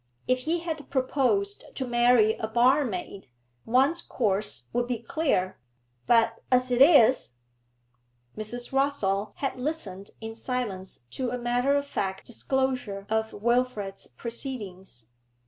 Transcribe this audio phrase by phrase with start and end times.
[0.27, 3.27] If he had proposed to marry a barmaid,
[3.67, 5.59] one's course would be clear,
[6.07, 7.35] but as it is'
[8.35, 8.71] Mrs.
[8.73, 15.05] Rossall had listened in silence to a matter of fact disclosure of Wilfrid's proceedings.